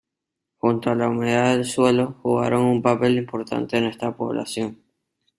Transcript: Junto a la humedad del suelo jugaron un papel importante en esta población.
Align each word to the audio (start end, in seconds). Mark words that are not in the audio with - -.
Junto 0.57 0.89
a 0.89 0.95
la 0.95 1.07
humedad 1.09 1.51
del 1.53 1.63
suelo 1.63 2.17
jugaron 2.23 2.63
un 2.63 2.81
papel 2.81 3.19
importante 3.19 3.77
en 3.77 3.83
esta 3.85 4.11
población. 4.11 4.81